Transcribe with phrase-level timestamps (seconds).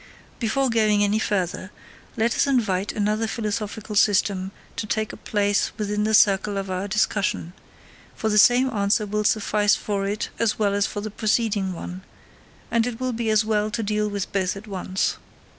[0.39, 1.69] Before going any further,
[2.17, 6.87] let us invite another philosophical system to take a place within the circle of our
[6.87, 7.53] discussion;
[8.15, 12.01] for the same answer will suffice for it as well as for the preceding one,
[12.71, 15.17] and it will be as well to deal with both at once.